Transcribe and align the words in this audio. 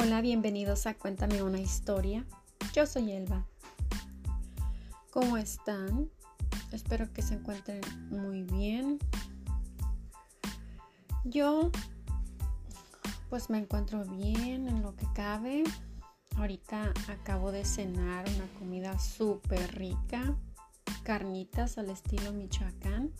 Hola, 0.00 0.20
bienvenidos 0.20 0.86
a 0.86 0.94
Cuéntame 0.94 1.42
una 1.42 1.58
historia. 1.58 2.24
Yo 2.72 2.86
soy 2.86 3.10
Elba. 3.10 3.44
¿Cómo 5.10 5.36
están? 5.36 6.08
Espero 6.70 7.12
que 7.12 7.20
se 7.20 7.34
encuentren 7.34 7.80
muy 8.08 8.44
bien. 8.44 9.00
Yo 11.24 11.72
pues 13.28 13.50
me 13.50 13.58
encuentro 13.58 14.04
bien 14.04 14.68
en 14.68 14.82
lo 14.82 14.94
que 14.94 15.06
cabe. 15.16 15.64
Ahorita 16.36 16.94
acabo 17.08 17.50
de 17.50 17.64
cenar 17.64 18.24
una 18.36 18.46
comida 18.60 19.00
súper 19.00 19.74
rica. 19.74 20.36
Carnitas 21.02 21.76
al 21.76 21.90
estilo 21.90 22.32
Michoacán. 22.32 23.10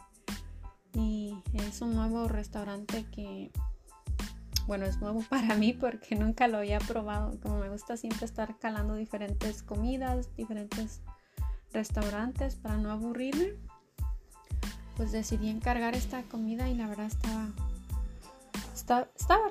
Y 0.92 1.34
es 1.54 1.80
un 1.80 1.96
nuevo 1.96 2.28
restaurante 2.28 3.04
que 3.10 3.50
bueno, 4.68 4.84
es 4.84 5.00
nuevo 5.00 5.22
para 5.28 5.56
mí 5.56 5.72
porque 5.72 6.14
nunca 6.14 6.46
lo 6.46 6.58
había 6.58 6.78
probado. 6.78 7.40
Como 7.40 7.58
me 7.58 7.70
gusta 7.70 7.96
siempre 7.96 8.24
estar 8.26 8.56
calando 8.58 8.94
diferentes 8.94 9.64
comidas, 9.64 10.28
diferentes 10.36 11.00
restaurantes 11.72 12.54
para 12.54 12.76
no 12.76 12.92
aburrirme, 12.92 13.54
pues 14.96 15.10
decidí 15.10 15.48
encargar 15.48 15.94
esta 15.94 16.22
comida 16.24 16.68
y 16.68 16.74
la 16.74 16.86
verdad 16.86 17.06
estaba, 17.06 17.48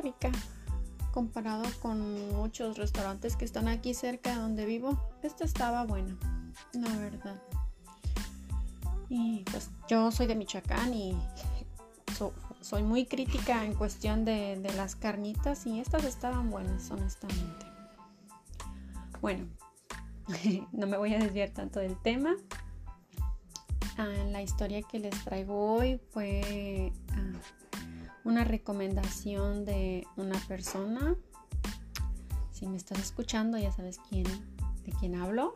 rica 0.02 0.31
comparado 1.11 1.63
con 1.81 2.36
muchos 2.36 2.77
restaurantes 2.77 3.36
que 3.36 3.45
están 3.45 3.67
aquí 3.67 3.94
cerca 3.94 4.31
de 4.31 4.36
donde 4.38 4.66
vivo. 4.66 4.99
Esta 5.23 5.45
estaba 5.45 5.84
buena, 5.84 6.16
la 6.73 6.95
verdad. 6.97 7.41
Y 9.09 9.44
pues 9.52 9.72
yo 9.88 10.11
soy 10.11 10.27
de 10.27 10.36
Michoacán 10.36 10.94
y 10.94 11.17
soy 12.67 12.84
muy 12.84 13.05
crítica 13.05 13.63
en 13.63 13.73
cuestión 13.73 14.25
de, 14.25 14.59
las 14.75 14.97
carnitas 14.97 15.66
y 15.66 15.80
estas 15.80 16.03
estaban 16.03 16.50
buenas, 16.50 16.91
honestamente. 16.91 17.66
Bueno, 19.22 19.47
no 20.73 20.86
me 20.86 20.97
voy 20.97 21.14
a 21.14 21.19
desviar 21.19 21.52
tanto 21.52 21.80
del 21.80 21.95
tema. 22.02 22.36
Ah, 23.97 24.09
la 24.31 24.41
historia 24.41 24.81
que 24.81 25.00
les 25.00 25.16
traigo 25.23 25.75
hoy 25.75 26.02
fue 26.11 26.91
ah, 27.14 27.39
una 28.25 28.44
recomendación 28.44 29.63
de 29.63 30.06
una 30.17 30.38
persona. 30.50 31.16
Si 32.52 32.67
me 32.67 32.75
estás 32.75 33.00
escuchando, 33.00 33.58
ya 33.58 33.72
sabes 33.72 34.02
de 34.11 34.91
quién 35.00 35.16
hablo. 35.16 35.53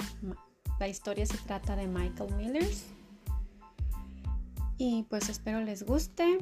La 0.80 0.88
historia 0.88 1.26
se 1.26 1.38
trata 1.40 1.76
de 1.76 1.88
Michael 1.88 2.34
Millers. 2.36 2.86
Y 4.78 5.04
pues 5.10 5.28
espero 5.28 5.60
les 5.60 5.84
guste. 5.84 6.40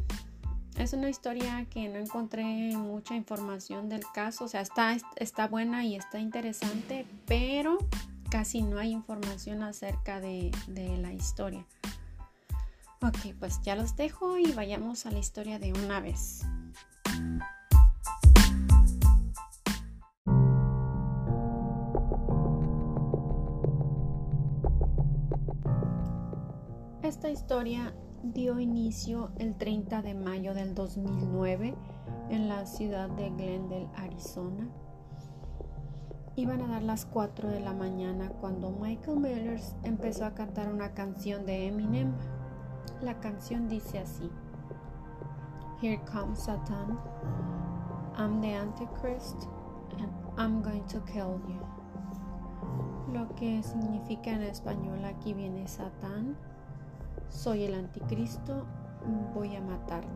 Es 0.78 0.94
una 0.94 1.10
historia 1.10 1.66
que 1.70 1.90
no 1.90 2.00
encontré 2.00 2.44
mucha 2.78 3.16
información 3.16 3.90
del 3.90 4.04
caso, 4.14 4.46
o 4.46 4.48
sea, 4.48 4.62
está, 4.62 4.96
está 5.18 5.48
buena 5.48 5.84
y 5.86 5.96
está 5.96 6.20
interesante, 6.20 7.06
pero 7.26 7.78
casi 8.30 8.62
no 8.62 8.80
hay 8.80 8.92
información 8.92 9.64
acerca 9.64 10.22
de, 10.22 10.52
de 10.68 10.98
la 10.98 11.12
historia. 11.12 11.66
Ok, 13.02 13.34
pues 13.40 13.62
ya 13.62 13.76
los 13.76 13.96
dejo 13.96 14.38
y 14.38 14.52
vayamos 14.52 15.06
a 15.06 15.12
la 15.12 15.20
historia 15.20 15.58
de 15.58 15.72
una 15.74 16.00
vez. 16.00 16.42
Esta 27.02 27.30
historia 27.30 27.94
dio 28.24 28.60
inicio 28.60 29.32
el 29.38 29.56
30 29.56 30.02
de 30.02 30.14
mayo 30.14 30.54
del 30.54 30.76
2009 30.76 31.76
en 32.30 32.50
la 32.50 32.66
ciudad 32.66 33.10
de 33.10 33.30
Glendale, 33.30 33.90
Arizona. 33.96 34.68
Iban 36.36 36.62
a 36.62 36.68
dar 36.68 36.84
las 36.84 37.06
4 37.06 37.50
de 37.50 37.60
la 37.60 37.74
mañana 37.74 38.30
cuando 38.42 38.72
Michael 38.72 39.20
Millers 39.20 39.76
empezó 39.84 40.26
a 40.26 40.34
cantar 40.34 40.72
una 40.72 40.94
canción 40.94 41.46
de 41.46 41.68
Eminem. 41.68 42.14
La 43.02 43.20
canción 43.20 43.68
dice 43.68 44.00
así: 44.00 44.30
Here 45.82 46.02
comes 46.12 46.40
Satan, 46.40 47.00
I'm 48.18 48.42
the 48.42 48.54
Antichrist, 48.54 49.48
and 49.98 50.12
I'm 50.38 50.62
going 50.62 50.84
to 50.88 51.00
kill 51.06 51.42
you. 51.48 53.14
Lo 53.14 53.34
que 53.36 53.64
significa 53.64 54.32
en 54.32 54.44
español 54.44 55.04
aquí 55.04 55.34
viene 55.34 55.68
Satán 55.68 56.38
soy 57.30 57.64
el 57.64 57.74
anticristo, 57.74 58.66
voy 59.34 59.56
a 59.56 59.62
matarte. 59.62 60.10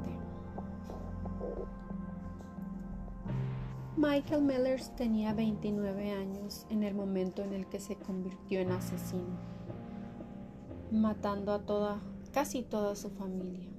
Michael 3.96 4.41
Mellers 4.44 4.96
tenía 4.96 5.34
29 5.34 6.12
años 6.12 6.66
en 6.69 6.84
el 6.84 6.96
momento 6.96 7.44
en 7.44 7.53
el 7.53 7.68
que 7.68 7.79
se 7.79 7.96
convirtió 7.96 8.59
en 8.59 8.72
asesino, 8.72 9.38
matando 10.91 11.53
a 11.53 11.59
toda, 11.59 12.01
casi 12.31 12.63
toda 12.63 12.96
su 12.96 13.09
familia. 13.12 13.73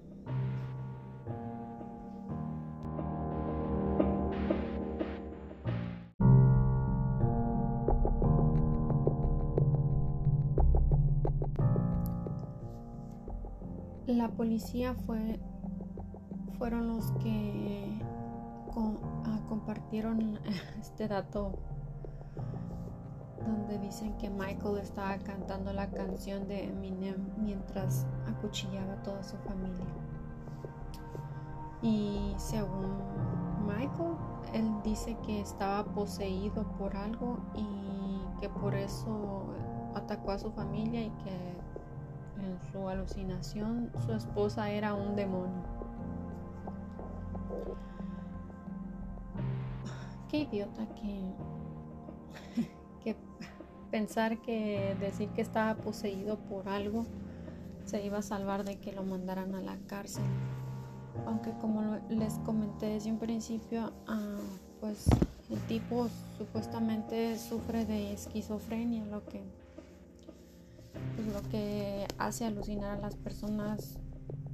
La 14.07 14.29
policía 14.29 14.95
fue, 15.07 15.41
fueron 16.59 16.89
los 16.89 17.11
que 17.13 17.99
ah, 18.77 19.41
compartieron 19.49 20.39
este 20.81 21.09
dato 21.09 21.59
donde 23.47 23.79
dicen 23.79 24.15
que 24.19 24.29
Michael 24.29 24.79
estaba 24.79 25.17
cantando 25.19 25.73
la 25.73 25.91
canción 25.91 26.47
de 26.49 26.65
Eminem 26.65 27.17
mientras 27.39 28.07
acuchillaba 28.27 28.93
a 28.93 29.03
toda 29.03 29.23
su 29.23 29.37
familia. 29.39 29.87
Y 31.81 32.35
según 32.37 32.99
Michael, 33.67 34.17
él 34.53 34.71
dice 34.83 35.17
que 35.25 35.41
estaba 35.41 35.85
poseído 35.95 36.65
por 36.79 36.95
algo 36.95 37.39
y 37.55 38.41
que 38.41 38.51
por 38.51 38.75
eso 38.75 39.45
atacó 39.95 40.33
a 40.33 40.39
su 40.39 40.51
familia 40.53 41.03
y 41.03 41.11
que 41.11 41.55
en 42.45 42.59
su 42.73 42.89
alucinación, 42.89 43.91
su 44.05 44.13
esposa 44.13 44.71
era 44.71 44.95
un 44.95 45.17
demonio. 45.17 45.63
Qué 50.29 50.41
idiota 50.41 50.87
que, 50.95 51.33
que 53.03 53.17
pensar 53.91 54.41
que 54.43 54.97
decir 55.01 55.29
que 55.31 55.43
estaba 55.43 55.75
poseído 55.77 56.39
por 56.39 56.69
algo 56.69 57.05
se 57.85 58.05
iba 58.05 58.19
a 58.19 58.23
salvar 58.23 58.65
de 58.65 58.77
que 58.77 58.93
lo 58.93 59.03
mandaran 59.03 59.55
a 59.55 59.61
la 59.61 59.77
cárcel. 59.87 60.25
Aunque 61.27 61.53
como 61.61 61.99
les 62.09 62.35
comenté 62.41 62.87
desde 62.87 63.13
un 63.13 63.19
principio, 63.19 63.93
ah, 64.09 64.37
pues 64.81 65.07
el 65.51 65.59
tipo 65.67 66.09
supuestamente 66.37 67.39
sufre 67.39 67.85
de 67.85 68.13
esquizofrenia, 68.13 69.05
lo 69.07 69.25
que 69.27 69.43
pues, 71.17 71.27
lo 71.29 71.49
que 71.51 72.07
hace 72.19 72.45
alucinar 72.45 72.99
a 72.99 73.01
las 73.01 73.17
personas, 73.17 73.99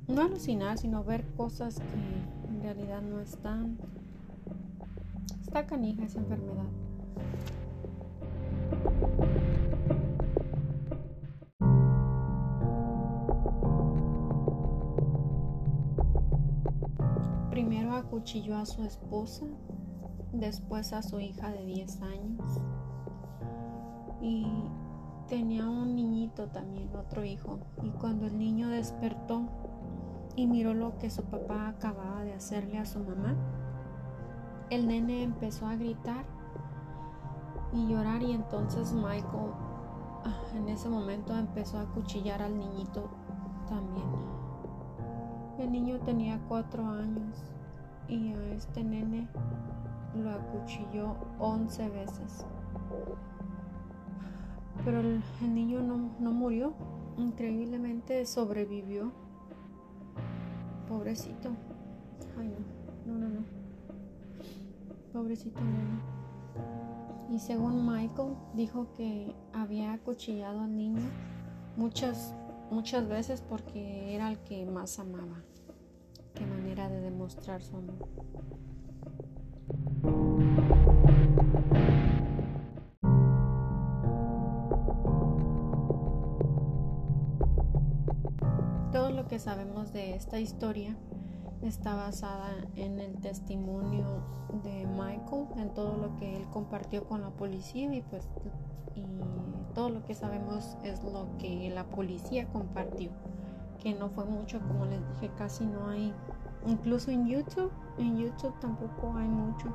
no 0.09 0.23
alucinar, 0.23 0.79
sino 0.79 1.05
ver 1.05 1.25
cosas 1.37 1.77
que 1.77 2.49
en 2.49 2.63
realidad 2.63 3.03
no 3.03 3.21
están. 3.21 3.79
Está 5.41 5.67
canija 5.67 6.05
esa 6.05 6.19
enfermedad. 6.19 6.67
Primero 17.51 17.95
acuchilló 17.95 18.57
a 18.57 18.67
su 18.67 18.85
esposa, 18.85 19.47
después 20.33 20.93
a 20.93 21.03
su 21.03 21.21
hija 21.21 21.51
de 21.51 21.65
10 21.65 22.03
años 22.03 22.61
y 24.23 24.47
tenía 25.31 25.65
un 25.65 25.95
niñito 25.95 26.49
también, 26.49 26.91
otro 26.97 27.25
hijo, 27.25 27.61
y 27.85 27.91
cuando 27.91 28.27
el 28.27 28.37
niño 28.37 28.69
despertó 28.69 29.45
y 30.35 30.49
miró 30.49 30.75
lo 30.75 30.99
que 30.99 31.09
su 31.09 31.23
papá 31.23 31.69
acababa 31.69 32.25
de 32.25 32.35
hacerle 32.35 32.79
a 32.79 32.85
su 32.85 32.99
mamá, 32.99 33.37
el 34.71 34.89
nene 34.89 35.23
empezó 35.23 35.69
a 35.69 35.77
gritar 35.77 36.25
y 37.73 37.87
llorar 37.87 38.25
y 38.25 38.33
entonces 38.33 38.93
Michael 38.93 39.53
ah, 40.25 40.57
en 40.57 40.69
ese 40.69 40.89
momento 40.89 41.37
empezó 41.37 41.79
a 41.79 41.85
cuchillar 41.87 42.43
al 42.43 42.59
niñito 42.59 43.09
también. 43.69 44.09
El 45.61 45.71
niño 45.71 46.01
tenía 46.01 46.41
cuatro 46.49 46.85
años 46.85 47.37
y 48.09 48.33
a 48.33 48.55
este 48.55 48.83
nene 48.83 49.29
lo 50.17 50.31
acuchilló 50.31 51.15
once 51.39 51.89
veces. 51.89 52.45
Pero 54.85 55.01
el, 55.01 55.23
niño 55.55 55.81
no, 55.83 56.33
murió, 56.33 56.73
increíblemente 57.19 58.25
sobrevivió. 58.27 59.13
Pobrecito. 60.89 61.51
Ay, 62.39 62.49
no, 63.07 63.13
no, 63.13 63.19
no, 63.19 63.29
no. 63.29 63.45
Pobrecito 65.13 65.61
niño. 65.61 66.01
Y 67.31 67.39
según 67.39 67.87
Michael, 67.87 68.35
dijo 68.55 68.93
que 68.97 69.35
había 69.53 69.93
acuchillado 69.93 70.61
al 70.63 70.75
niño 70.75 71.03
muchas, 71.77 72.35
muchas 72.71 73.09
veces 73.09 73.41
porque 73.41 74.15
era 74.15 74.31
el 74.31 74.39
que 74.39 74.67
más 74.67 74.99
amaba. 74.99 75.43
Qué 76.35 76.45
manera 76.47 76.89
de 76.89 77.01
demostrar 77.01 77.63
su 77.63 77.77
amor. 77.77 78.09
Sabemos 89.41 89.93
de 89.95 90.15
esta 90.15 90.39
historia 90.39 90.95
está 91.63 91.95
basada 91.95 92.51
en 92.77 93.01
el 93.01 93.19
testimonio 93.21 94.05
de 94.63 94.87
Michael, 94.87 95.47
en 95.57 95.73
todo 95.73 95.97
lo 95.97 96.15
que 96.17 96.37
él 96.37 96.47
compartió 96.51 97.05
con 97.05 97.23
la 97.23 97.31
policía 97.31 97.93
y 97.95 98.03
pues 98.03 98.29
y 98.95 99.07
todo 99.75 99.89
lo 99.89 100.05
que 100.05 100.15
sabemos 100.15 100.77
es 100.85 101.03
lo 101.03 101.27
que 101.39 101.71
la 101.71 101.85
policía 101.85 102.47
compartió, 102.53 103.11
que 103.79 103.95
no 103.95 104.11
fue 104.11 104.27
mucho, 104.27 104.61
como 104.61 104.85
les 104.85 105.01
dije, 105.15 105.31
casi 105.39 105.65
no 105.65 105.89
hay, 105.89 106.13
incluso 106.67 107.11
en 107.11 107.27
YouTube, 107.27 107.73
en 107.97 108.19
YouTube 108.19 108.55
tampoco 108.61 109.15
hay 109.17 109.29
mucho 109.29 109.69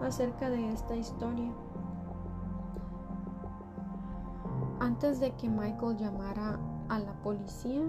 acerca 0.00 0.50
de 0.50 0.72
esta 0.72 0.94
historia. 0.94 1.50
Antes 4.78 5.18
de 5.18 5.32
que 5.32 5.48
Michael 5.48 5.96
llamara 5.96 6.60
a 6.88 6.98
la 7.00 7.12
policía, 7.22 7.82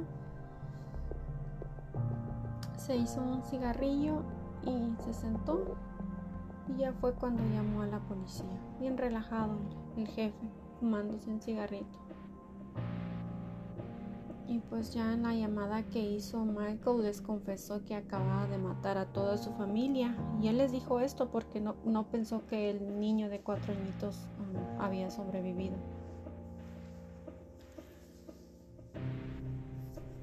se 2.87 2.95
hizo 2.95 3.21
un 3.21 3.43
cigarrillo 3.43 4.23
y 4.63 5.03
se 5.03 5.13
sentó 5.13 5.75
y 6.69 6.79
ya 6.79 6.93
fue 6.93 7.13
cuando 7.13 7.43
llamó 7.53 7.81
a 7.81 7.87
la 7.87 7.99
policía. 7.99 8.45
Bien 8.79 8.97
relajado 8.97 9.57
el 9.97 10.07
jefe, 10.07 10.49
fumándose 10.79 11.29
un 11.29 11.41
cigarrito. 11.41 11.99
Y 14.47 14.59
pues 14.59 14.93
ya 14.93 15.13
en 15.13 15.23
la 15.23 15.33
llamada 15.33 15.83
que 15.83 15.99
hizo 15.99 16.45
Michael 16.45 17.03
les 17.03 17.19
confesó 17.19 17.83
que 17.83 17.93
acababa 17.93 18.47
de 18.47 18.57
matar 18.57 18.97
a 18.97 19.07
toda 19.07 19.37
su 19.37 19.51
familia. 19.51 20.15
Y 20.41 20.47
él 20.47 20.57
les 20.57 20.71
dijo 20.71 21.01
esto 21.01 21.29
porque 21.29 21.59
no, 21.59 21.75
no 21.83 22.07
pensó 22.07 22.47
que 22.47 22.69
el 22.69 23.01
niño 23.01 23.27
de 23.27 23.41
cuatro 23.41 23.73
añitos 23.73 24.29
um, 24.39 24.81
había 24.81 25.11
sobrevivido. 25.11 25.75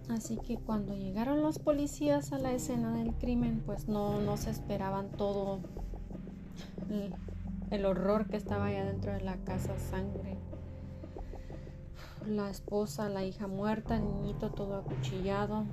Así 0.09 0.37
que 0.37 0.59
cuando 0.59 0.95
llegaron 0.95 1.41
los 1.43 1.59
policías 1.59 2.33
a 2.33 2.39
la 2.39 2.53
escena 2.53 2.95
del 2.95 3.15
crimen, 3.15 3.63
pues 3.65 3.89
no, 3.89 4.21
no 4.21 4.37
se 4.37 4.51
esperaban 4.51 5.11
todo 5.11 5.61
el, 6.91 7.15
el 7.71 7.85
horror 7.87 8.29
que 8.29 8.37
estaba 8.37 8.67
allá 8.67 8.85
dentro 8.85 9.13
de 9.13 9.23
la 9.23 9.37
casa, 9.39 9.79
sangre. 9.79 10.37
La 12.27 12.51
esposa, 12.51 13.09
la 13.09 13.25
hija 13.25 13.47
muerta, 13.47 13.97
el 13.97 14.05
niñito 14.05 14.51
todo 14.51 14.77
acuchillado. 14.77 15.65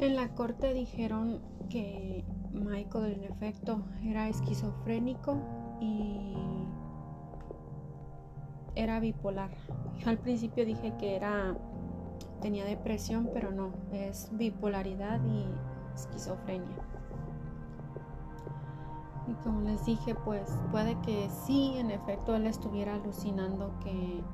En 0.00 0.16
la 0.16 0.28
corte 0.34 0.72
dijeron 0.72 1.42
que 1.68 2.24
Michael 2.52 3.12
en 3.12 3.24
efecto 3.24 3.82
era 4.02 4.28
esquizofrénico 4.28 5.36
y 5.78 6.34
era 8.74 8.98
bipolar. 8.98 9.50
Al 10.06 10.16
principio 10.16 10.64
dije 10.64 10.94
que 10.98 11.16
era 11.16 11.54
tenía 12.40 12.64
depresión, 12.64 13.28
pero 13.34 13.50
no, 13.50 13.72
es 13.92 14.30
bipolaridad 14.32 15.20
y 15.22 15.44
esquizofrenia. 15.94 16.76
Y 19.28 19.34
como 19.44 19.60
les 19.60 19.84
dije, 19.84 20.14
pues 20.14 20.50
puede 20.70 20.98
que 21.02 21.28
sí, 21.28 21.74
en 21.76 21.90
efecto, 21.90 22.34
él 22.34 22.46
estuviera 22.46 22.94
alucinando 22.94 23.78
que 23.80 24.24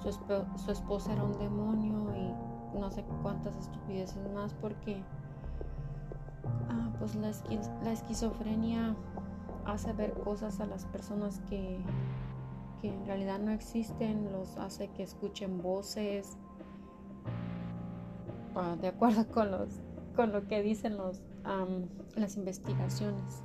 su, 0.00 0.12
su 0.56 0.70
esposa 0.70 1.12
era 1.12 1.24
un 1.24 1.36
demonio 1.38 2.16
y 2.16 2.47
no 2.74 2.90
sé 2.90 3.04
cuántas 3.22 3.56
estupideces 3.56 4.30
más 4.32 4.54
porque 4.54 5.02
ah, 6.68 6.90
pues 6.98 7.14
la, 7.16 7.30
la, 7.82 7.92
esquizofrenia 7.92 8.94
hace 9.64 9.92
ver 9.92 10.12
cosas 10.12 10.60
a 10.60 10.66
las 10.66 10.84
personas 10.86 11.40
que, 11.48 11.78
que, 12.80 12.88
en 12.88 13.06
realidad 13.06 13.38
no 13.38 13.52
existen, 13.52 14.32
los 14.32 14.56
hace 14.58 14.88
que 14.88 15.02
escuchen 15.02 15.62
voces 15.62 16.36
ah, 18.54 18.76
de 18.80 18.88
acuerdo 18.88 19.26
con, 19.32 19.50
los, 19.50 19.80
con 20.14 20.32
lo 20.32 20.46
que 20.46 20.62
dicen 20.62 20.96
los, 20.96 21.22
las 22.16 22.36
investigaciones. 22.36 23.42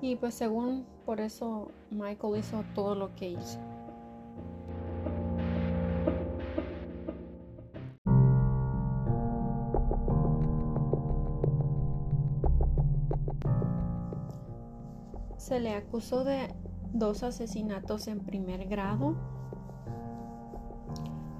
Y 0.00 0.14
pues 0.16 0.34
según 0.34 0.86
por 1.04 1.20
eso 1.20 1.72
Michael 1.90 2.36
hizo 2.38 2.62
todo 2.74 2.94
lo 2.94 3.14
que 3.16 3.30
hizo. 3.30 3.58
Se 15.48 15.60
le 15.60 15.74
acusó 15.74 16.24
de 16.24 16.54
dos 16.92 17.22
asesinatos 17.22 18.06
en 18.06 18.20
primer 18.20 18.66
grado. 18.66 19.14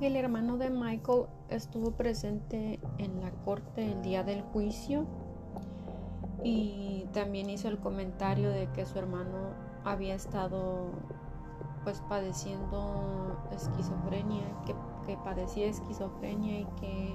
El 0.00 0.16
hermano 0.16 0.56
de 0.56 0.70
Michael 0.70 1.26
estuvo 1.50 1.90
presente 1.90 2.80
en 2.96 3.20
la 3.20 3.30
corte 3.44 3.92
el 3.92 4.00
día 4.00 4.24
del 4.24 4.40
juicio 4.40 5.04
y 6.42 7.04
también 7.12 7.50
hizo 7.50 7.68
el 7.68 7.80
comentario 7.80 8.48
de 8.48 8.72
que 8.72 8.86
su 8.86 8.98
hermano 8.98 9.50
había 9.84 10.14
estado 10.14 10.92
pues 11.84 12.00
padeciendo 12.08 13.36
esquizofrenia, 13.52 14.46
que, 14.64 14.74
que 15.04 15.18
padecía 15.18 15.66
esquizofrenia 15.66 16.60
y 16.60 16.64
que 16.80 17.14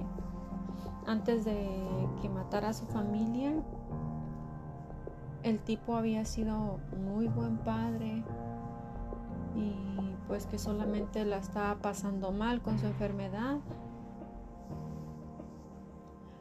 antes 1.07 1.44
de 1.44 2.07
que 2.22 2.30
matara 2.30 2.69
a 2.69 2.74
su 2.74 2.86
familia 2.86 3.56
el 5.43 5.59
tipo 5.59 5.95
había 5.95 6.25
sido 6.25 6.79
muy 7.05 7.27
buen 7.27 7.57
padre 7.57 8.23
y 9.55 9.73
pues 10.27 10.45
que 10.45 10.57
solamente 10.57 11.25
la 11.25 11.38
estaba 11.38 11.75
pasando 11.81 12.31
mal 12.31 12.62
con 12.62 12.79
su 12.79 12.88
enfermedad. 12.88 13.57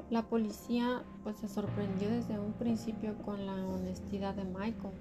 La 0.08 0.22
policía 0.22 1.02
pues 1.24 1.36
se 1.36 1.48
sorprendió 1.48 2.08
desde 2.10 2.38
un 2.38 2.52
principio 2.52 3.16
con 3.22 3.46
la 3.46 3.54
honestidad 3.54 4.34
de 4.34 4.44
Michael. 4.44 4.94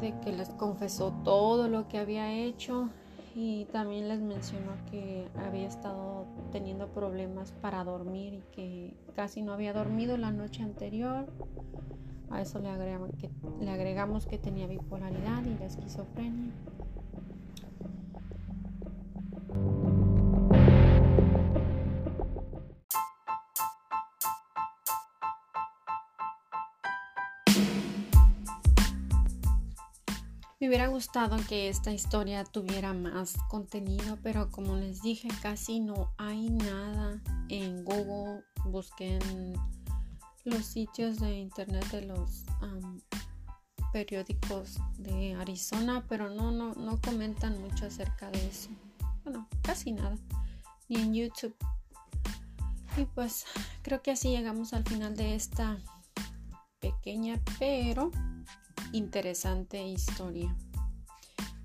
De 0.00 0.18
que 0.20 0.32
les 0.32 0.50
confesó 0.50 1.12
todo 1.24 1.68
lo 1.68 1.88
que 1.88 1.98
había 1.98 2.32
hecho 2.32 2.90
y 3.34 3.66
también 3.72 4.08
les 4.08 4.20
mencionó 4.20 4.72
que 4.90 5.26
había 5.36 5.66
estado 5.66 6.26
teniendo 6.50 6.88
problemas 6.88 7.52
para 7.52 7.82
dormir 7.84 8.34
y 8.34 8.42
que 8.54 8.94
casi 9.14 9.42
no 9.42 9.52
había 9.52 9.72
dormido 9.72 10.16
la 10.16 10.30
noche 10.30 10.62
anterior. 10.62 11.26
A 12.30 12.40
eso 12.40 12.58
le 12.60 12.68
agregamos 12.68 13.10
que, 13.18 13.30
le 13.60 13.70
agregamos 13.70 14.26
que 14.26 14.38
tenía 14.38 14.66
bipolaridad 14.66 15.44
y 15.44 15.58
la 15.58 15.66
esquizofrenia. 15.66 16.52
Me 30.62 30.68
hubiera 30.68 30.86
gustado 30.86 31.38
que 31.48 31.68
esta 31.68 31.90
historia 31.90 32.44
tuviera 32.44 32.92
más 32.92 33.34
contenido, 33.48 34.16
pero 34.22 34.48
como 34.52 34.76
les 34.76 35.02
dije, 35.02 35.26
casi 35.42 35.80
no 35.80 36.14
hay 36.18 36.50
nada 36.50 37.20
en 37.48 37.84
Google. 37.84 38.44
Busqué 38.66 39.16
en 39.16 39.54
los 40.44 40.64
sitios 40.64 41.18
de 41.18 41.34
internet 41.34 41.84
de 41.90 42.02
los 42.02 42.44
periódicos 43.92 44.78
de 44.98 45.34
Arizona, 45.34 46.06
pero 46.08 46.30
no, 46.30 46.52
no, 46.52 46.74
no 46.74 47.00
comentan 47.00 47.60
mucho 47.60 47.86
acerca 47.86 48.30
de 48.30 48.46
eso. 48.46 48.70
Bueno, 49.24 49.48
casi 49.62 49.90
nada. 49.90 50.16
Ni 50.88 51.00
en 51.00 51.12
YouTube. 51.12 51.56
Y 52.96 53.04
pues 53.06 53.46
creo 53.82 54.00
que 54.00 54.12
así 54.12 54.28
llegamos 54.28 54.74
al 54.74 54.84
final 54.84 55.16
de 55.16 55.34
esta 55.34 55.80
pequeña 56.78 57.40
pero 57.58 58.12
interesante 58.92 59.82
historia. 59.82 60.54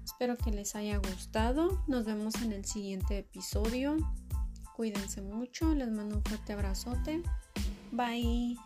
Espero 0.03 0.37
que 0.37 0.51
les 0.51 0.75
haya 0.75 0.97
gustado. 0.97 1.83
Nos 1.87 2.05
vemos 2.05 2.35
en 2.41 2.51
el 2.51 2.65
siguiente 2.65 3.19
episodio. 3.19 3.97
Cuídense 4.75 5.21
mucho. 5.21 5.73
Les 5.75 5.89
mando 5.89 6.17
un 6.17 6.23
fuerte 6.23 6.53
abrazote. 6.53 7.21
Bye. 7.91 8.57